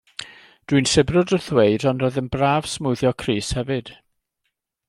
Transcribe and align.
Dwi'n 0.71 0.87
sibrwd 0.91 1.33
wrth 1.37 1.49
ddweud 1.51 1.85
ond 1.91 2.05
roedd 2.05 2.19
yn 2.23 2.31
braf 2.37 2.73
smwddio 2.75 3.15
crys 3.25 3.55
hefyd. 3.59 3.97